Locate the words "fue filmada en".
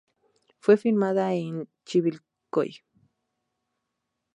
0.57-1.69